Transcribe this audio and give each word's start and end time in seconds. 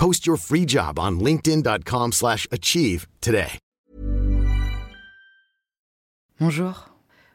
Post 0.00 0.26
your 0.26 0.38
free 0.38 0.66
job 0.66 0.98
on 0.98 1.18
linkedin.com/achieve 1.22 2.12
slash 2.12 2.48
achieve 2.50 3.06
today. 3.20 3.58
Bonjour. 6.40 6.88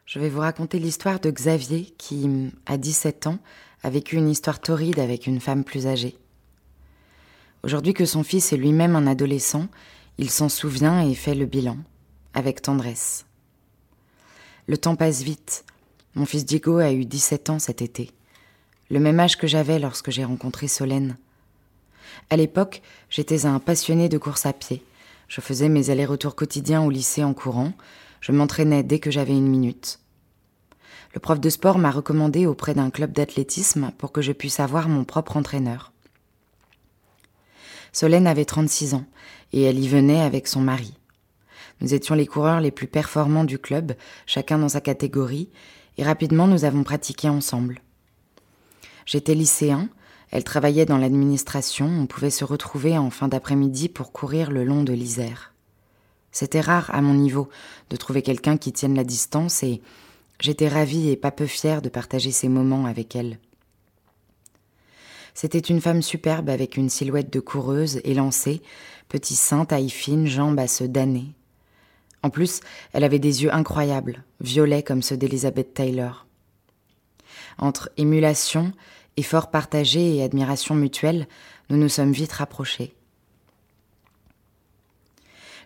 Je 0.04 0.18
vais 0.18 0.28
vous 0.28 0.40
raconter 0.40 0.80
l'histoire 0.80 1.20
de 1.20 1.30
Xavier 1.30 1.94
qui, 1.96 2.28
à 2.66 2.76
17 2.76 3.28
ans, 3.28 3.38
a 3.84 3.90
vécu 3.90 4.16
une 4.16 4.28
histoire 4.28 4.58
torride 4.58 4.98
avec 4.98 5.28
une 5.28 5.38
femme 5.38 5.62
plus 5.62 5.86
âgée. 5.86 6.18
Aujourd'hui 7.62 7.94
que 7.94 8.04
son 8.04 8.24
fils 8.24 8.52
est 8.52 8.56
lui-même 8.56 8.96
un 8.96 9.06
adolescent, 9.06 9.68
il 10.18 10.28
s'en 10.28 10.48
souvient 10.48 11.08
et 11.08 11.14
fait 11.14 11.36
le 11.36 11.46
bilan, 11.46 11.76
avec 12.34 12.62
tendresse. 12.62 13.26
Le 14.66 14.76
temps 14.76 14.96
passe 14.96 15.22
vite. 15.22 15.64
Mon 16.16 16.26
fils 16.26 16.44
Diego 16.44 16.78
a 16.78 16.90
eu 16.90 17.04
17 17.04 17.48
ans 17.48 17.60
cet 17.60 17.80
été, 17.80 18.10
le 18.90 18.98
même 18.98 19.20
âge 19.20 19.36
que 19.36 19.46
j'avais 19.46 19.78
lorsque 19.78 20.10
j'ai 20.10 20.24
rencontré 20.24 20.66
Solène. 20.66 21.16
À 22.30 22.36
l'époque, 22.36 22.82
j'étais 23.10 23.46
un 23.46 23.58
passionné 23.58 24.08
de 24.08 24.18
course 24.18 24.46
à 24.46 24.52
pied. 24.52 24.82
Je 25.28 25.40
faisais 25.40 25.68
mes 25.68 25.90
allers-retours 25.90 26.36
quotidiens 26.36 26.82
au 26.82 26.90
lycée 26.90 27.24
en 27.24 27.34
courant. 27.34 27.72
Je 28.20 28.32
m'entraînais 28.32 28.82
dès 28.82 28.98
que 28.98 29.10
j'avais 29.10 29.32
une 29.32 29.48
minute. 29.48 30.00
Le 31.14 31.20
prof 31.20 31.40
de 31.40 31.48
sport 31.48 31.78
m'a 31.78 31.90
recommandé 31.90 32.46
auprès 32.46 32.74
d'un 32.74 32.90
club 32.90 33.12
d'athlétisme 33.12 33.90
pour 33.98 34.12
que 34.12 34.22
je 34.22 34.32
puisse 34.32 34.60
avoir 34.60 34.88
mon 34.88 35.04
propre 35.04 35.36
entraîneur. 35.36 35.92
Solène 37.92 38.26
avait 38.26 38.44
36 38.44 38.94
ans 38.94 39.06
et 39.52 39.62
elle 39.62 39.78
y 39.78 39.88
venait 39.88 40.20
avec 40.20 40.46
son 40.46 40.60
mari. 40.60 40.92
Nous 41.80 41.94
étions 41.94 42.14
les 42.14 42.26
coureurs 42.26 42.60
les 42.60 42.70
plus 42.70 42.86
performants 42.86 43.44
du 43.44 43.58
club, 43.58 43.94
chacun 44.26 44.58
dans 44.58 44.68
sa 44.68 44.80
catégorie, 44.80 45.48
et 45.98 46.04
rapidement 46.04 46.46
nous 46.46 46.64
avons 46.64 46.84
pratiqué 46.84 47.28
ensemble. 47.28 47.80
J'étais 49.06 49.34
lycéen, 49.34 49.88
elle 50.30 50.44
travaillait 50.44 50.86
dans 50.86 50.98
l'administration, 50.98 51.86
on 51.86 52.06
pouvait 52.06 52.30
se 52.30 52.44
retrouver 52.44 52.98
en 52.98 53.10
fin 53.10 53.28
d'après-midi 53.28 53.88
pour 53.88 54.12
courir 54.12 54.50
le 54.50 54.64
long 54.64 54.82
de 54.82 54.92
l'Isère. 54.92 55.52
C'était 56.32 56.60
rare 56.60 56.90
à 56.92 57.00
mon 57.00 57.14
niveau 57.14 57.48
de 57.90 57.96
trouver 57.96 58.22
quelqu'un 58.22 58.56
qui 58.56 58.72
tienne 58.72 58.94
la 58.94 59.04
distance 59.04 59.62
et 59.62 59.80
j'étais 60.40 60.68
ravie 60.68 61.08
et 61.10 61.16
pas 61.16 61.30
peu 61.30 61.46
fière 61.46 61.80
de 61.80 61.88
partager 61.88 62.32
ces 62.32 62.48
moments 62.48 62.86
avec 62.86 63.16
elle. 63.16 63.38
C'était 65.32 65.58
une 65.58 65.80
femme 65.80 66.02
superbe 66.02 66.48
avec 66.48 66.76
une 66.76 66.88
silhouette 66.88 67.32
de 67.32 67.40
coureuse, 67.40 68.00
élancée, 68.04 68.62
petit 69.08 69.36
sein, 69.36 69.64
taille 69.64 69.90
fine, 69.90 70.26
jambes 70.26 70.58
à 70.58 70.66
se 70.66 70.84
damner. 70.84 71.34
En 72.22 72.30
plus, 72.30 72.60
elle 72.92 73.04
avait 73.04 73.18
des 73.18 73.44
yeux 73.44 73.54
incroyables, 73.54 74.24
violets 74.40 74.82
comme 74.82 75.02
ceux 75.02 75.16
d'Elizabeth 75.16 75.74
Taylor. 75.74 76.26
Entre 77.58 77.90
émulation, 77.96 78.72
effort 79.16 79.50
partagé 79.50 80.16
et 80.16 80.22
admiration 80.22 80.74
mutuelle, 80.74 81.26
nous 81.70 81.76
nous 81.76 81.88
sommes 81.88 82.12
vite 82.12 82.32
rapprochés. 82.32 82.94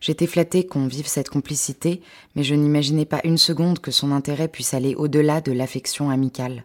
J'étais 0.00 0.26
flattée 0.26 0.66
qu'on 0.66 0.86
vive 0.86 1.06
cette 1.06 1.28
complicité, 1.28 2.00
mais 2.34 2.42
je 2.42 2.54
n'imaginais 2.54 3.04
pas 3.04 3.20
une 3.24 3.36
seconde 3.36 3.80
que 3.80 3.90
son 3.90 4.12
intérêt 4.12 4.48
puisse 4.48 4.72
aller 4.72 4.94
au-delà 4.94 5.42
de 5.42 5.52
l'affection 5.52 6.08
amicale. 6.08 6.64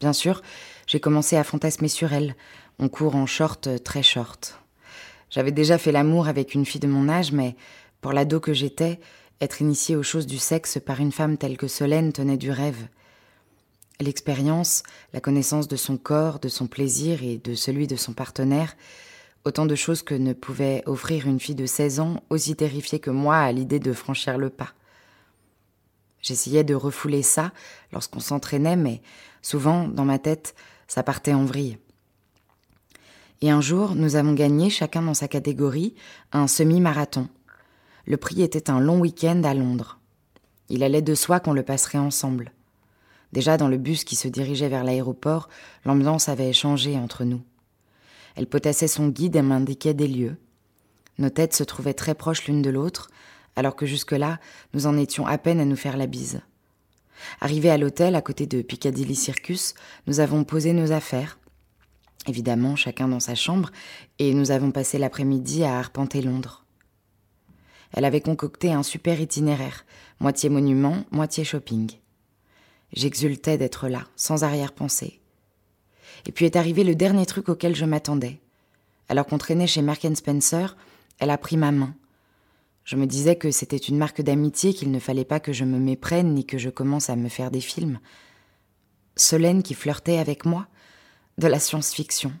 Bien 0.00 0.12
sûr, 0.12 0.42
j'ai 0.86 1.00
commencé 1.00 1.36
à 1.36 1.44
fantasmer 1.44 1.88
sur 1.88 2.12
elle. 2.12 2.34
On 2.78 2.88
court 2.88 3.16
en 3.16 3.24
short 3.24 3.82
très 3.84 4.02
short. 4.02 4.58
J'avais 5.30 5.52
déjà 5.52 5.78
fait 5.78 5.92
l'amour 5.92 6.28
avec 6.28 6.54
une 6.54 6.66
fille 6.66 6.80
de 6.80 6.86
mon 6.86 7.08
âge, 7.08 7.32
mais 7.32 7.56
pour 8.02 8.12
l'ado 8.12 8.38
que 8.38 8.52
j'étais, 8.52 9.00
être 9.40 9.62
initiée 9.62 9.96
aux 9.96 10.02
choses 10.02 10.26
du 10.26 10.38
sexe 10.38 10.78
par 10.84 11.00
une 11.00 11.12
femme 11.12 11.38
telle 11.38 11.56
que 11.56 11.68
Solène 11.68 12.12
tenait 12.12 12.36
du 12.36 12.50
rêve. 12.50 12.86
L'expérience, 14.00 14.82
la 15.12 15.20
connaissance 15.20 15.68
de 15.68 15.76
son 15.76 15.96
corps, 15.96 16.38
de 16.40 16.48
son 16.48 16.66
plaisir 16.66 17.22
et 17.22 17.38
de 17.38 17.54
celui 17.54 17.86
de 17.86 17.96
son 17.96 18.12
partenaire, 18.12 18.76
autant 19.44 19.66
de 19.66 19.74
choses 19.74 20.02
que 20.02 20.14
ne 20.14 20.32
pouvait 20.32 20.82
offrir 20.86 21.26
une 21.26 21.40
fille 21.40 21.54
de 21.54 21.66
16 21.66 22.00
ans, 22.00 22.22
aussi 22.30 22.56
terrifiée 22.56 23.00
que 23.00 23.10
moi 23.10 23.36
à 23.36 23.52
l'idée 23.52 23.80
de 23.80 23.92
franchir 23.92 24.38
le 24.38 24.50
pas. 24.50 24.72
J'essayais 26.20 26.64
de 26.64 26.74
refouler 26.74 27.22
ça 27.22 27.52
lorsqu'on 27.92 28.20
s'entraînait, 28.20 28.76
mais 28.76 29.02
souvent, 29.42 29.88
dans 29.88 30.04
ma 30.04 30.18
tête, 30.18 30.54
ça 30.86 31.02
partait 31.02 31.34
en 31.34 31.44
vrille. 31.44 31.78
Et 33.40 33.50
un 33.50 33.60
jour, 33.60 33.96
nous 33.96 34.14
avons 34.14 34.34
gagné, 34.34 34.70
chacun 34.70 35.02
dans 35.02 35.14
sa 35.14 35.26
catégorie, 35.26 35.96
un 36.30 36.46
semi-marathon. 36.46 37.28
Le 38.06 38.16
prix 38.16 38.42
était 38.42 38.70
un 38.70 38.78
long 38.78 39.00
week-end 39.00 39.42
à 39.42 39.52
Londres. 39.52 39.98
Il 40.68 40.84
allait 40.84 41.02
de 41.02 41.14
soi 41.16 41.40
qu'on 41.40 41.52
le 41.52 41.64
passerait 41.64 41.98
ensemble. 41.98 42.52
Déjà 43.32 43.56
dans 43.56 43.68
le 43.68 43.78
bus 43.78 44.04
qui 44.04 44.16
se 44.16 44.28
dirigeait 44.28 44.68
vers 44.68 44.84
l'aéroport, 44.84 45.48
l'ambiance 45.84 46.28
avait 46.28 46.52
changé 46.52 46.96
entre 46.96 47.24
nous. 47.24 47.40
Elle 48.36 48.46
potassait 48.46 48.88
son 48.88 49.08
guide 49.08 49.36
et 49.36 49.42
m'indiquait 49.42 49.94
des 49.94 50.08
lieux. 50.08 50.36
Nos 51.18 51.30
têtes 51.30 51.54
se 51.54 51.64
trouvaient 51.64 51.94
très 51.94 52.14
proches 52.14 52.46
l'une 52.46 52.62
de 52.62 52.70
l'autre, 52.70 53.10
alors 53.56 53.76
que 53.76 53.86
jusque-là, 53.86 54.38
nous 54.74 54.86
en 54.86 54.96
étions 54.96 55.26
à 55.26 55.38
peine 55.38 55.60
à 55.60 55.64
nous 55.64 55.76
faire 55.76 55.96
la 55.96 56.06
bise. 56.06 56.40
Arrivés 57.40 57.70
à 57.70 57.78
l'hôtel, 57.78 58.14
à 58.14 58.22
côté 58.22 58.46
de 58.46 58.62
Piccadilly 58.62 59.14
Circus, 59.14 59.74
nous 60.06 60.20
avons 60.20 60.44
posé 60.44 60.72
nos 60.72 60.92
affaires, 60.92 61.38
évidemment 62.26 62.76
chacun 62.76 63.08
dans 63.08 63.20
sa 63.20 63.34
chambre, 63.34 63.70
et 64.18 64.34
nous 64.34 64.50
avons 64.50 64.70
passé 64.70 64.98
l'après-midi 64.98 65.64
à 65.64 65.78
arpenter 65.78 66.22
Londres. 66.22 66.64
Elle 67.92 68.06
avait 68.06 68.22
concocté 68.22 68.72
un 68.72 68.82
super 68.82 69.20
itinéraire, 69.20 69.84
moitié 70.18 70.48
monument, 70.48 71.04
moitié 71.10 71.44
shopping. 71.44 71.90
J'exultais 72.92 73.56
d'être 73.56 73.88
là, 73.88 74.04
sans 74.16 74.44
arrière-pensée. 74.44 75.20
Et 76.26 76.32
puis 76.32 76.44
est 76.44 76.56
arrivé 76.56 76.84
le 76.84 76.94
dernier 76.94 77.26
truc 77.26 77.48
auquel 77.48 77.74
je 77.74 77.84
m'attendais. 77.84 78.40
Alors 79.08 79.26
qu'on 79.26 79.38
traînait 79.38 79.66
chez 79.66 79.82
Merck 79.82 80.06
Spencer, 80.14 80.76
elle 81.18 81.30
a 81.30 81.38
pris 81.38 81.56
ma 81.56 81.72
main. 81.72 81.94
Je 82.84 82.96
me 82.96 83.06
disais 83.06 83.36
que 83.36 83.50
c'était 83.50 83.76
une 83.76 83.96
marque 83.96 84.22
d'amitié, 84.22 84.74
qu'il 84.74 84.90
ne 84.90 84.98
fallait 84.98 85.24
pas 85.24 85.40
que 85.40 85.52
je 85.52 85.64
me 85.64 85.78
méprenne 85.78 86.34
ni 86.34 86.44
que 86.44 86.58
je 86.58 86.68
commence 86.68 87.10
à 87.10 87.16
me 87.16 87.28
faire 87.28 87.50
des 87.50 87.60
films. 87.60 88.00
Solène 89.16 89.62
qui 89.62 89.74
flirtait 89.74 90.18
avec 90.18 90.44
moi 90.44 90.66
De 91.38 91.46
la 91.46 91.60
science-fiction. 91.60 92.32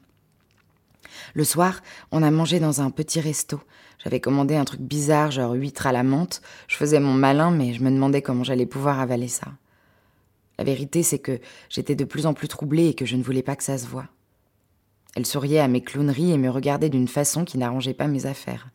Le 1.34 1.44
soir, 1.44 1.80
on 2.10 2.22
a 2.22 2.30
mangé 2.30 2.60
dans 2.60 2.80
un 2.80 2.90
petit 2.90 3.20
resto. 3.20 3.60
J'avais 4.02 4.20
commandé 4.20 4.56
un 4.56 4.64
truc 4.64 4.80
bizarre, 4.80 5.30
genre 5.30 5.52
huître 5.52 5.86
à 5.86 5.92
la 5.92 6.02
menthe. 6.02 6.42
Je 6.66 6.76
faisais 6.76 7.00
mon 7.00 7.14
malin, 7.14 7.50
mais 7.50 7.72
je 7.72 7.82
me 7.82 7.90
demandais 7.90 8.22
comment 8.22 8.44
j'allais 8.44 8.66
pouvoir 8.66 9.00
avaler 9.00 9.28
ça. 9.28 9.52
La 10.62 10.66
vérité, 10.66 11.02
c'est 11.02 11.18
que 11.18 11.40
j'étais 11.68 11.96
de 11.96 12.04
plus 12.04 12.24
en 12.24 12.34
plus 12.34 12.46
troublée 12.46 12.86
et 12.86 12.94
que 12.94 13.04
je 13.04 13.16
ne 13.16 13.22
voulais 13.24 13.42
pas 13.42 13.56
que 13.56 13.64
ça 13.64 13.78
se 13.78 13.88
voie. 13.88 14.06
Elle 15.16 15.26
souriait 15.26 15.58
à 15.58 15.66
mes 15.66 15.82
clowneries 15.82 16.30
et 16.30 16.38
me 16.38 16.50
regardait 16.50 16.88
d'une 16.88 17.08
façon 17.08 17.44
qui 17.44 17.58
n'arrangeait 17.58 17.94
pas 17.94 18.06
mes 18.06 18.26
affaires. 18.26 18.68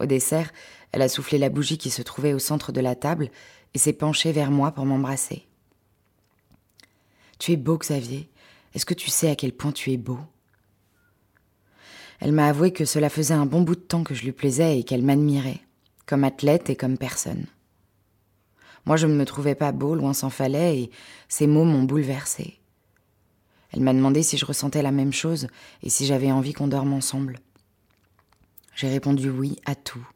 Au 0.00 0.06
dessert, 0.06 0.50
elle 0.90 1.02
a 1.02 1.08
soufflé 1.08 1.38
la 1.38 1.50
bougie 1.50 1.78
qui 1.78 1.88
se 1.88 2.02
trouvait 2.02 2.32
au 2.32 2.40
centre 2.40 2.72
de 2.72 2.80
la 2.80 2.96
table 2.96 3.30
et 3.74 3.78
s'est 3.78 3.92
penchée 3.92 4.32
vers 4.32 4.50
moi 4.50 4.72
pour 4.72 4.84
m'embrasser. 4.84 5.46
Tu 7.38 7.52
es 7.52 7.56
beau, 7.56 7.78
Xavier. 7.78 8.28
Est-ce 8.74 8.84
que 8.84 8.92
tu 8.92 9.08
sais 9.08 9.30
à 9.30 9.36
quel 9.36 9.52
point 9.52 9.70
tu 9.70 9.92
es 9.92 9.96
beau? 9.96 10.18
Elle 12.18 12.32
m'a 12.32 12.48
avoué 12.48 12.72
que 12.72 12.84
cela 12.84 13.08
faisait 13.08 13.34
un 13.34 13.46
bon 13.46 13.60
bout 13.60 13.76
de 13.76 13.80
temps 13.82 14.02
que 14.02 14.14
je 14.14 14.24
lui 14.24 14.32
plaisais 14.32 14.80
et 14.80 14.82
qu'elle 14.82 15.04
m'admirait, 15.04 15.60
comme 16.06 16.24
athlète 16.24 16.70
et 16.70 16.76
comme 16.76 16.98
personne. 16.98 17.46
Moi, 18.84 18.96
je 18.96 19.06
ne 19.06 19.14
me 19.14 19.24
trouvais 19.24 19.54
pas 19.54 19.72
beau, 19.72 19.94
loin 19.94 20.12
s'en 20.12 20.30
fallait, 20.30 20.78
et 20.78 20.90
ces 21.28 21.46
mots 21.46 21.64
m'ont 21.64 21.84
bouleversée. 21.84 22.58
Elle 23.72 23.80
m'a 23.80 23.94
demandé 23.94 24.22
si 24.22 24.36
je 24.36 24.44
ressentais 24.44 24.82
la 24.82 24.90
même 24.90 25.12
chose 25.12 25.46
et 25.82 25.88
si 25.88 26.04
j'avais 26.04 26.30
envie 26.30 26.52
qu'on 26.52 26.68
dorme 26.68 26.92
ensemble. 26.92 27.38
J'ai 28.74 28.88
répondu 28.88 29.30
oui 29.30 29.56
à 29.64 29.74
tout. 29.74 30.06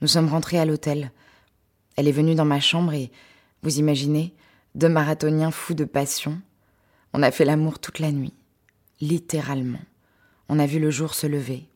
Nous 0.00 0.08
sommes 0.08 0.28
rentrés 0.28 0.58
à 0.58 0.64
l'hôtel. 0.64 1.12
Elle 1.96 2.08
est 2.08 2.12
venue 2.12 2.34
dans 2.34 2.44
ma 2.44 2.60
chambre 2.60 2.92
et, 2.92 3.10
vous 3.62 3.78
imaginez, 3.78 4.34
deux 4.74 4.88
marathoniens 4.88 5.50
fous 5.50 5.74
de 5.74 5.84
passion. 5.84 6.40
On 7.14 7.22
a 7.22 7.30
fait 7.30 7.44
l'amour 7.44 7.78
toute 7.78 7.98
la 8.00 8.12
nuit, 8.12 8.34
littéralement. 9.00 9.80
On 10.48 10.58
a 10.58 10.66
vu 10.66 10.78
le 10.78 10.90
jour 10.90 11.14
se 11.14 11.26
lever. 11.26 11.68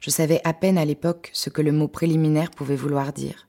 Je 0.00 0.10
savais 0.10 0.40
à 0.44 0.54
peine 0.54 0.78
à 0.78 0.84
l'époque 0.84 1.30
ce 1.32 1.50
que 1.50 1.60
le 1.60 1.72
mot 1.72 1.88
préliminaire 1.88 2.50
pouvait 2.50 2.76
vouloir 2.76 3.12
dire. 3.12 3.48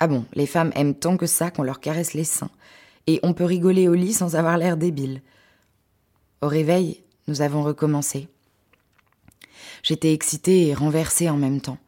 Ah 0.00 0.06
bon, 0.06 0.24
les 0.32 0.46
femmes 0.46 0.72
aiment 0.74 0.94
tant 0.94 1.18
que 1.18 1.26
ça 1.26 1.50
qu'on 1.50 1.62
leur 1.62 1.78
caresse 1.78 2.14
les 2.14 2.24
seins, 2.24 2.50
et 3.06 3.20
on 3.22 3.34
peut 3.34 3.44
rigoler 3.44 3.86
au 3.86 3.94
lit 3.94 4.14
sans 4.14 4.34
avoir 4.34 4.56
l'air 4.56 4.78
débile. 4.78 5.20
Au 6.40 6.48
réveil, 6.48 7.02
nous 7.28 7.42
avons 7.42 7.62
recommencé. 7.62 8.28
J'étais 9.82 10.14
excitée 10.14 10.68
et 10.68 10.74
renversée 10.74 11.28
en 11.28 11.36
même 11.36 11.60
temps. 11.60 11.78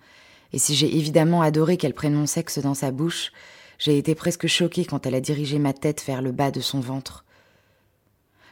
Et 0.52 0.58
si 0.58 0.74
j'ai 0.74 0.94
évidemment 0.94 1.40
adoré 1.40 1.78
qu'elle 1.78 1.94
prenne 1.94 2.14
mon 2.14 2.26
sexe 2.26 2.58
dans 2.58 2.74
sa 2.74 2.90
bouche, 2.90 3.32
j'ai 3.78 3.96
été 3.96 4.14
presque 4.14 4.46
choquée 4.46 4.84
quand 4.84 5.06
elle 5.06 5.14
a 5.14 5.20
dirigé 5.20 5.58
ma 5.58 5.72
tête 5.72 6.04
vers 6.06 6.20
le 6.20 6.32
bas 6.32 6.50
de 6.50 6.60
son 6.60 6.80
ventre. 6.80 7.24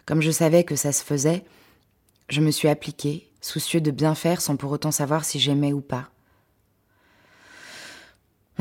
Comme 0.07 0.23
je 0.23 0.31
savais 0.31 0.65
que 0.65 0.77
ça 0.77 0.93
se 0.93 1.05
faisait, 1.05 1.45
je 2.31 2.41
me 2.41 2.51
suis 2.51 2.69
appliquée, 2.69 3.31
soucieux 3.43 3.83
de 3.83 3.91
bien 3.91 4.15
faire 4.15 4.41
sans 4.41 4.57
pour 4.57 4.73
autant 4.73 4.91
savoir 4.91 5.25
si 5.27 5.39
j'aimais 5.39 5.75
ou 5.75 5.83
pas. 5.83 6.09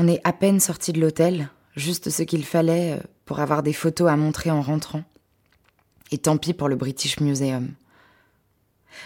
On 0.02 0.08
est 0.08 0.22
à 0.24 0.32
peine 0.32 0.60
sorti 0.60 0.94
de 0.94 1.00
l'hôtel, 1.02 1.50
juste 1.76 2.08
ce 2.08 2.22
qu'il 2.22 2.46
fallait 2.46 2.92
euh, 2.92 3.02
pour 3.26 3.40
avoir 3.40 3.62
des 3.62 3.74
photos 3.74 4.08
à 4.08 4.16
montrer 4.16 4.50
en 4.50 4.62
rentrant. 4.62 5.04
Et 6.10 6.16
tant 6.16 6.38
pis 6.38 6.54
pour 6.54 6.70
le 6.70 6.76
British 6.76 7.20
Museum. 7.20 7.74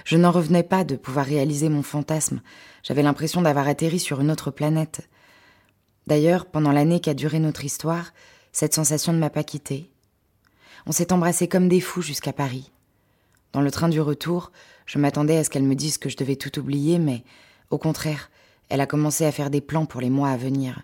Je 0.04 0.16
n'en 0.16 0.30
revenais 0.30 0.62
pas 0.62 0.84
de 0.84 0.94
pouvoir 0.94 1.26
réaliser 1.26 1.68
mon 1.68 1.82
fantasme. 1.82 2.42
J'avais 2.84 3.02
l'impression 3.02 3.42
d'avoir 3.42 3.66
atterri 3.66 3.98
sur 3.98 4.20
une 4.20 4.30
autre 4.30 4.52
planète. 4.52 5.08
D'ailleurs, 6.06 6.46
pendant 6.46 6.70
l'année 6.70 7.00
qu'a 7.00 7.14
duré 7.14 7.40
notre 7.40 7.64
histoire, 7.64 8.12
cette 8.52 8.74
sensation 8.74 9.12
ne 9.12 9.18
m'a 9.18 9.30
pas 9.30 9.42
quittée. 9.42 9.90
On 10.86 10.92
s'est 10.92 11.12
embrassés 11.12 11.48
comme 11.48 11.68
des 11.68 11.80
fous 11.80 12.02
jusqu'à 12.02 12.32
Paris. 12.32 12.70
Dans 13.50 13.62
le 13.62 13.72
train 13.72 13.88
du 13.88 14.00
retour, 14.00 14.52
je 14.86 15.00
m'attendais 15.00 15.38
à 15.38 15.42
ce 15.42 15.50
qu'elle 15.50 15.64
me 15.64 15.74
dise 15.74 15.98
que 15.98 16.08
je 16.08 16.16
devais 16.16 16.36
tout 16.36 16.56
oublier, 16.56 17.00
mais 17.00 17.24
au 17.70 17.78
contraire, 17.78 18.30
elle 18.68 18.80
a 18.80 18.86
commencé 18.86 19.24
à 19.24 19.32
faire 19.32 19.50
des 19.50 19.60
plans 19.60 19.86
pour 19.86 20.00
les 20.00 20.10
mois 20.10 20.30
à 20.30 20.36
venir. 20.36 20.82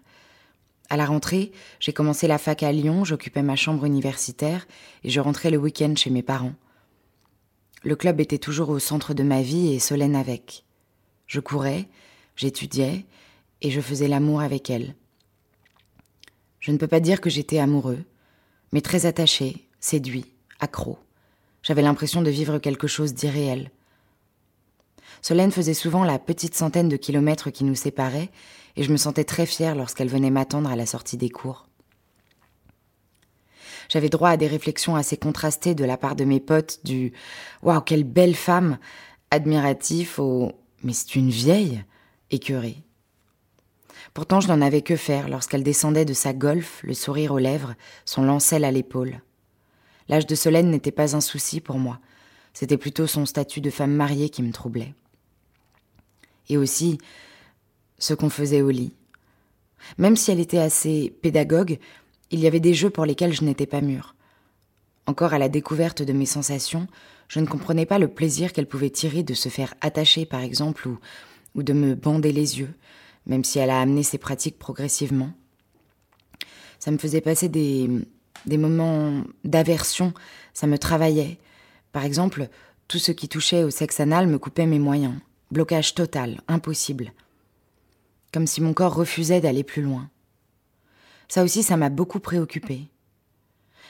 À 0.89 0.97
la 0.97 1.07
rentrée, 1.07 1.53
j'ai 1.79 1.93
commencé 1.93 2.27
la 2.27 2.39
fac 2.39 2.63
à 2.63 2.73
Lyon, 2.73 3.05
j'occupais 3.05 3.43
ma 3.43 3.57
chambre 3.57 3.85
universitaire 3.85 4.67
et 5.05 5.11
je 5.11 5.21
rentrais 5.21 5.51
le 5.51 5.59
week-end 5.59 5.95
chez 5.97 6.11
mes 6.11 6.23
parents. 6.23 6.55
Le 7.83 7.97
club 7.97 8.21
était 8.21 8.39
toujours 8.39 8.71
au 8.71 8.79
centre 8.79 9.15
de 9.15 9.23
ma 9.23 9.41
vie 9.41 9.73
et 9.73 9.79
Solène 9.79 10.17
avec. 10.17 10.65
Je 11.27 11.41
courais, 11.41 11.89
j'étudiais 12.37 13.07
et 13.63 13.71
je 13.71 13.81
faisais 13.81 14.09
l'amour 14.09 14.41
avec 14.41 14.69
elle. 14.69 14.95
Je 16.59 16.73
ne 16.73 16.77
peux 16.77 16.89
pas 16.89 17.01
dire 17.01 17.21
que 17.21 17.31
j'étais 17.31 17.59
amoureux, 17.59 18.05
mais 18.73 18.81
très 18.81 19.07
attaché, 19.07 19.69
séduit, 19.79 20.27
accro. 20.59 20.99
J'avais 21.63 21.83
l'impression 21.83 22.21
de 22.21 22.31
vivre 22.31 22.59
quelque 22.59 22.87
chose 22.87 23.15
d'irréel. 23.15 23.71
Solène 25.23 25.53
faisait 25.53 25.75
souvent 25.75 26.05
la 26.05 26.19
petite 26.19 26.55
centaine 26.55 26.89
de 26.89 26.97
kilomètres 26.97 27.51
qui 27.51 27.65
nous 27.65 27.75
séparaient, 27.75 28.31
et 28.77 28.83
je 28.83 28.93
me 28.93 28.97
sentais 28.97 29.25
très 29.25 29.47
fière 29.47 29.75
lorsqu'elle 29.75 30.09
venait 30.09 30.31
m'attendre 30.31 30.71
à 30.71 30.77
la 30.77 30.87
sortie 30.87 31.17
des 31.17 31.29
cours. 31.29 31.67
J'avais 33.89 34.09
droit 34.09 34.31
à 34.31 34.37
des 34.37 34.47
réflexions 34.47 34.95
assez 34.95 35.17
contrastées 35.17 35.75
de 35.75 35.85
la 35.85 35.97
part 35.97 36.15
de 36.15 36.25
mes 36.25 36.41
potes 36.41 36.81
du 36.85 37.13
Waouh, 37.63 37.81
quelle 37.81 38.05
belle 38.05 38.37
femme 38.37 38.79
admiratif 39.31 40.19
au 40.19 40.53
Mais 40.85 40.93
c'est 40.93 41.17
une 41.17 41.31
vieille 41.31 41.85
écœurée. 42.31 42.85
Pourtant, 44.15 44.41
je 44.41 44.49
n'en 44.49 44.61
avais 44.63 44.83
que 44.83 44.97
faire 44.97 45.29
lorsqu'elle 45.29 45.63
descendait 45.63 46.05
de 46.05 46.15
sa 46.15 46.33
golf, 46.33 46.81
le 46.85 46.95
sourire 46.95 47.33
aux 47.33 47.39
lèvres, 47.39 47.75
son 48.05 48.23
lancel 48.23 48.65
à 48.65 48.71
l'épaule. 48.71 49.21
L'âge 50.09 50.27
de 50.27 50.35
Solène 50.35 50.71
n'était 50.71 50.91
pas 50.91 51.17
un 51.17 51.21
souci 51.21 51.61
pour 51.61 51.79
moi. 51.79 51.99
C'était 52.53 52.79
plutôt 52.79 53.07
son 53.07 53.27
statut 53.27 53.61
de 53.61 53.71
femme 53.71 53.95
mariée 53.95 54.31
qui 54.31 54.43
me 54.43 54.53
troublait 54.53 54.95
et 56.51 56.59
aussi 56.59 56.99
ce 57.99 58.15
qu'on 58.15 58.31
faisait 58.31 58.63
au 58.63 58.71
lit. 58.71 58.95
Même 59.99 60.17
si 60.17 60.31
elle 60.31 60.41
était 60.41 60.59
assez 60.59 61.15
pédagogue, 61.23 61.79
il 62.31 62.41
y 62.41 62.47
avait 62.47 62.61
des 62.61 62.75
jeux 62.75 62.91
pour 62.91 63.07
lesquels 63.07 63.33
je 63.33 63.45
n'étais 63.45 63.67
pas 63.67 63.81
mûre. 63.81 64.15
Encore 65.07 65.33
à 65.33 65.39
la 65.39 65.49
découverte 65.49 66.03
de 66.03 66.13
mes 66.13 66.27
sensations, 66.27 66.87
je 67.29 67.41
ne 67.41 67.47
comprenais 67.47 67.87
pas 67.87 67.99
le 67.99 68.09
plaisir 68.09 68.53
qu'elle 68.53 68.69
pouvait 68.69 68.91
tirer 68.91 69.23
de 69.23 69.35
se 69.35 69.49
faire 69.49 69.75
attacher, 69.81 70.27
par 70.27 70.41
exemple, 70.41 70.89
ou, 71.55 71.63
de 71.63 71.73
me 71.73 71.95
bander 71.95 72.33
les 72.33 72.59
yeux, 72.59 72.73
même 73.27 73.45
si 73.45 73.59
elle 73.59 73.71
a 73.71 73.81
amené 73.81 74.03
ses 74.03 74.19
pratiques 74.19 74.59
progressivement. 74.59 75.33
Ça 76.79 76.91
me 76.91 76.99
faisait 76.99 77.21
passer 77.21 77.49
des, 77.49 77.89
des 78.47 78.59
moments 78.59 79.23
d'aversion, 79.45 80.13
ça 80.55 80.67
me 80.67 80.79
travaillait. 80.79 81.39
Par 81.93 82.05
exemple, 82.05 82.49
tout 82.89 82.99
ce 82.99 83.13
qui 83.13 83.29
touchait 83.29 83.65
au 83.65 83.71
sexe 83.71 84.01
anal 84.01 84.27
me 84.27 84.39
coupait 84.39 84.67
mes 84.67 84.79
moyens. 84.79 85.15
Blocage 85.51 85.95
total, 85.95 86.41
impossible. 86.47 87.13
Comme 88.33 88.47
si 88.47 88.61
mon 88.61 88.73
corps 88.73 88.95
refusait 88.95 89.41
d'aller 89.41 89.65
plus 89.65 89.83
loin. 89.83 90.09
Ça 91.29 91.43
aussi, 91.43 91.63
ça 91.65 91.77
m'a 91.77 91.89
beaucoup 91.89 92.21
préoccupée. 92.21 92.89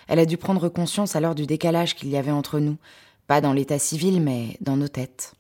Elle 0.09 0.19
a 0.19 0.27
dû 0.27 0.39
prendre 0.39 0.69
conscience 0.69 1.17
alors 1.17 1.35
du 1.35 1.47
décalage 1.47 1.95
qu'il 1.95 2.09
y 2.09 2.17
avait 2.17 2.31
entre 2.31 2.61
nous, 2.61 2.79
pas 3.27 3.41
dans 3.41 3.53
l'état 3.53 3.79
civil, 3.79 4.23
mais 4.23 4.57
dans 4.61 4.77
nos 4.77 4.89
têtes. 4.89 5.35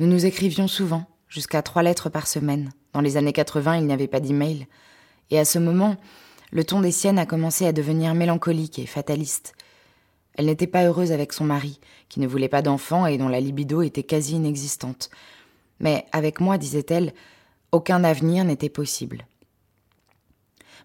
Nous 0.00 0.06
nous 0.06 0.26
écrivions 0.26 0.68
souvent, 0.68 1.04
jusqu'à 1.28 1.62
trois 1.62 1.82
lettres 1.82 2.10
par 2.10 2.26
semaine. 2.26 2.70
Dans 2.92 3.00
les 3.00 3.16
années 3.16 3.32
80, 3.32 3.76
il 3.76 3.86
n'y 3.86 3.92
avait 3.92 4.08
pas 4.08 4.20
d'email. 4.20 4.66
Et 5.30 5.38
à 5.38 5.44
ce 5.44 5.58
moment, 5.58 5.96
le 6.50 6.64
ton 6.64 6.80
des 6.80 6.92
siennes 6.92 7.18
a 7.18 7.26
commencé 7.26 7.66
à 7.66 7.72
devenir 7.72 8.14
mélancolique 8.14 8.78
et 8.78 8.86
fataliste, 8.86 9.54
elle 10.38 10.46
n'était 10.46 10.68
pas 10.68 10.84
heureuse 10.84 11.10
avec 11.10 11.32
son 11.32 11.44
mari, 11.44 11.80
qui 12.08 12.20
ne 12.20 12.26
voulait 12.28 12.48
pas 12.48 12.62
d'enfants 12.62 13.06
et 13.06 13.18
dont 13.18 13.28
la 13.28 13.40
libido 13.40 13.82
était 13.82 14.04
quasi 14.04 14.36
inexistante. 14.36 15.10
Mais 15.80 16.06
avec 16.12 16.40
moi, 16.40 16.58
disait-elle, 16.58 17.12
aucun 17.72 18.04
avenir 18.04 18.44
n'était 18.44 18.68
possible. 18.68 19.26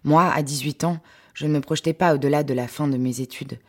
Moi, 0.02 0.24
à 0.24 0.42
18 0.42 0.82
ans, 0.82 0.98
je 1.34 1.46
ne 1.46 1.52
me 1.52 1.60
projetais 1.60 1.92
pas 1.92 2.14
au-delà 2.14 2.42
de 2.42 2.52
la 2.52 2.66
fin 2.66 2.88
de 2.88 2.96
mes 2.96 3.20
études. 3.20 3.60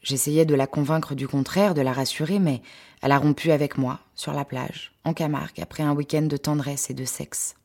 J'essayais 0.00 0.44
de 0.44 0.54
la 0.54 0.68
convaincre 0.68 1.16
du 1.16 1.26
contraire, 1.26 1.74
de 1.74 1.82
la 1.82 1.92
rassurer, 1.92 2.38
mais 2.38 2.62
elle 3.02 3.10
a 3.10 3.18
rompu 3.18 3.50
avec 3.50 3.78
moi, 3.78 3.98
sur 4.14 4.32
la 4.32 4.44
plage, 4.44 4.92
en 5.02 5.12
Camargue, 5.12 5.60
après 5.60 5.82
un 5.82 5.92
week-end 5.92 6.22
de 6.22 6.36
tendresse 6.36 6.88
et 6.88 6.94
de 6.94 7.04
sexe. 7.04 7.56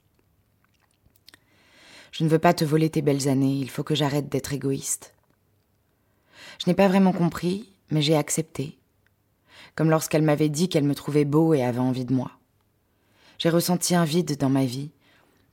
Je 2.11 2.23
ne 2.23 2.29
veux 2.29 2.39
pas 2.39 2.55
te 2.55 2.65
voler 2.65 2.89
tes 2.89 3.03
belles 3.03 3.29
années, 3.29 3.53
il 3.53 3.69
faut 3.69 3.83
que 3.83 3.93
j'arrête 3.95 4.29
d'être 4.29 4.51
égoïste. 4.51 5.13
Je 6.59 6.69
n'ai 6.69 6.75
pas 6.75 6.87
vraiment 6.87 7.13
compris, 7.13 7.69
mais 7.89 8.01
j'ai 8.01 8.15
accepté. 8.15 8.77
Comme 9.75 9.89
lorsqu'elle 9.89 10.23
m'avait 10.23 10.49
dit 10.49 10.69
qu'elle 10.69 10.83
me 10.83 10.95
trouvait 10.95 11.25
beau 11.25 11.53
et 11.53 11.63
avait 11.63 11.79
envie 11.79 12.05
de 12.05 12.13
moi. 12.13 12.31
J'ai 13.37 13.49
ressenti 13.49 13.95
un 13.95 14.05
vide 14.05 14.37
dans 14.37 14.49
ma 14.49 14.65
vie, 14.65 14.91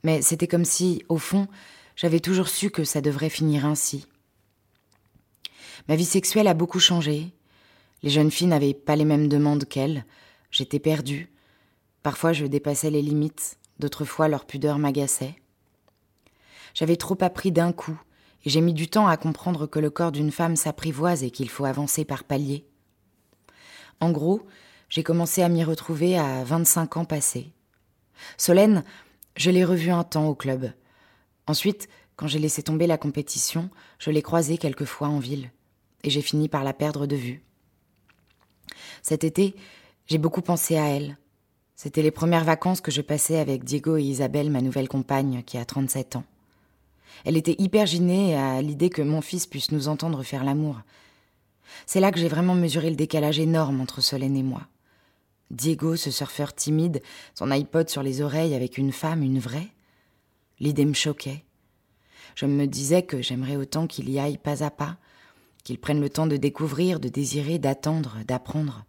mais 0.03 0.21
c'était 0.21 0.47
comme 0.47 0.65
si, 0.65 1.03
au 1.09 1.17
fond, 1.17 1.47
j'avais 1.95 2.19
toujours 2.19 2.47
su 2.47 2.69
que 2.69 2.83
ça 2.83 3.01
devrait 3.01 3.29
finir 3.29 3.65
ainsi. 3.65 4.05
Ma 5.87 5.95
vie 5.95 6.05
sexuelle 6.05 6.47
a 6.47 6.53
beaucoup 6.53 6.79
changé. 6.79 7.33
Les 8.03 8.09
jeunes 8.09 8.31
filles 8.31 8.47
n'avaient 8.47 8.73
pas 8.73 8.95
les 8.95 9.05
mêmes 9.05 9.27
demandes 9.27 9.65
qu'elles. 9.65 10.05
J'étais 10.51 10.79
perdue. 10.79 11.29
Parfois 12.03 12.31
je 12.31 12.45
dépassais 12.45 12.89
les 12.89 13.01
limites, 13.01 13.57
d'autres 13.79 14.05
fois 14.05 14.27
leur 14.27 14.45
pudeur 14.45 14.77
m'agaçait. 14.77 15.35
J'avais 16.73 16.95
trop 16.95 17.17
appris 17.21 17.51
d'un 17.51 17.73
coup, 17.73 17.99
j'ai 18.45 18.61
mis 18.61 18.73
du 18.73 18.87
temps 18.87 19.07
à 19.07 19.17
comprendre 19.17 19.67
que 19.67 19.79
le 19.79 19.89
corps 19.89 20.11
d'une 20.11 20.31
femme 20.31 20.55
s'apprivoise 20.55 21.23
et 21.23 21.31
qu'il 21.31 21.49
faut 21.49 21.65
avancer 21.65 22.05
par 22.05 22.23
paliers. 22.23 22.65
En 23.99 24.11
gros, 24.11 24.47
j'ai 24.89 25.03
commencé 25.03 25.41
à 25.41 25.49
m'y 25.49 25.63
retrouver 25.63 26.17
à 26.17 26.43
25 26.43 26.97
ans 26.97 27.05
passés. 27.05 27.51
Solène, 28.37 28.83
je 29.35 29.51
l'ai 29.51 29.65
revue 29.65 29.91
un 29.91 30.03
temps 30.03 30.27
au 30.27 30.35
club. 30.35 30.71
Ensuite, 31.47 31.89
quand 32.15 32.27
j'ai 32.27 32.39
laissé 32.39 32.63
tomber 32.63 32.87
la 32.87 32.97
compétition, 32.97 33.69
je 33.97 34.11
l'ai 34.11 34.21
croisée 34.21 34.57
quelquefois 34.57 35.07
en 35.07 35.19
ville, 35.19 35.51
et 36.03 36.09
j'ai 36.09 36.21
fini 36.21 36.49
par 36.49 36.63
la 36.63 36.73
perdre 36.73 37.07
de 37.07 37.15
vue. 37.15 37.43
Cet 39.01 39.23
été, 39.23 39.55
j'ai 40.07 40.17
beaucoup 40.17 40.41
pensé 40.41 40.77
à 40.77 40.87
elle. 40.87 41.17
C'était 41.75 42.01
les 42.01 42.11
premières 42.11 42.43
vacances 42.43 42.81
que 42.81 42.91
je 42.91 43.01
passais 43.01 43.37
avec 43.37 43.63
Diego 43.63 43.95
et 43.95 44.03
Isabelle, 44.03 44.49
ma 44.49 44.61
nouvelle 44.61 44.89
compagne, 44.89 45.43
qui 45.43 45.57
a 45.57 45.65
37 45.65 46.17
ans. 46.17 46.25
Elle 47.25 47.37
était 47.37 47.55
hyper 47.57 47.85
gênée 47.85 48.35
à 48.35 48.61
l'idée 48.61 48.89
que 48.89 49.01
mon 49.01 49.21
fils 49.21 49.47
puisse 49.47 49.71
nous 49.71 49.87
entendre 49.87 50.23
faire 50.23 50.43
l'amour. 50.43 50.81
C'est 51.85 51.99
là 51.99 52.11
que 52.11 52.19
j'ai 52.19 52.27
vraiment 52.27 52.55
mesuré 52.55 52.89
le 52.89 52.95
décalage 52.95 53.39
énorme 53.39 53.81
entre 53.81 54.01
Solène 54.01 54.37
et 54.37 54.43
moi. 54.43 54.61
Diego, 55.51 55.95
ce 55.95 56.11
surfeur 56.11 56.53
timide, 56.53 57.01
son 57.33 57.49
iPod 57.51 57.89
sur 57.89 58.03
les 58.03 58.21
oreilles 58.21 58.53
avec 58.53 58.77
une 58.77 58.91
femme, 58.91 59.23
une 59.23 59.39
vraie. 59.39 59.67
L'idée 60.59 60.85
me 60.85 60.93
choquait. 60.93 61.43
Je 62.35 62.45
me 62.45 62.67
disais 62.67 63.03
que 63.03 63.21
j'aimerais 63.21 63.55
autant 63.55 63.87
qu'il 63.87 64.09
y 64.09 64.19
aille 64.19 64.37
pas 64.37 64.63
à 64.63 64.69
pas, 64.69 64.97
qu'il 65.63 65.79
prenne 65.79 66.01
le 66.01 66.09
temps 66.09 66.27
de 66.27 66.37
découvrir, 66.37 66.99
de 66.99 67.09
désirer, 67.09 67.59
d'attendre, 67.59 68.17
d'apprendre. 68.27 68.85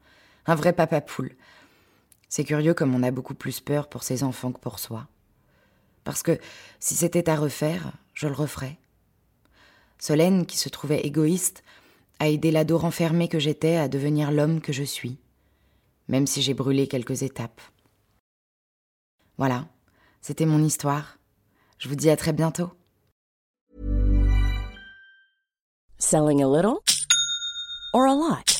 Un 0.47 0.55
vrai 0.55 0.73
papa 0.73 1.01
poule. 1.01 1.33
C'est 2.29 2.45
curieux 2.45 2.75
comme 2.75 2.95
on 2.95 3.03
a 3.03 3.11
beaucoup 3.11 3.35
plus 3.35 3.61
peur 3.61 3.89
pour 3.89 4.03
ses 4.03 4.23
enfants 4.23 4.53
que 4.53 4.61
pour 4.61 4.79
soi. 4.79 5.09
Parce 6.05 6.23
que 6.23 6.39
si 6.79 6.95
c'était 6.95 7.29
à 7.29 7.37
refaire, 7.37 7.93
je 8.21 8.29
le 8.29 8.35
referais. 8.35 8.79
Solène, 9.99 10.47
qui 10.47 10.57
se 10.57 10.69
trouvait 10.69 11.01
égoïste, 11.01 11.63
a 12.19 12.29
aidé 12.29 12.51
l'ado 12.51 12.79
renfermé 12.79 13.29
que 13.29 13.39
j'étais 13.39 13.77
à 13.77 13.89
devenir 13.89 14.31
l'homme 14.31 14.61
que 14.61 14.73
je 14.73 14.85
suis 14.85 15.19
même 16.11 16.27
si 16.27 16.43
j'ai 16.43 16.55
brûlé 16.55 16.89
quelques 16.89 17.23
étapes. 17.23 17.61
Voilà, 19.39 19.69
c'était 20.21 20.45
mon 20.45 20.63
histoire. 20.63 21.19
Je 21.79 21.89
vous 21.89 21.95
dis 21.95 22.11
à 22.11 22.17
très 22.17 22.33
bientôt. 22.33 22.71
Selling 25.99 26.43
a 26.43 26.49
little 26.49 26.81
or 27.95 28.07
a 28.07 28.15
lot? 28.15 28.60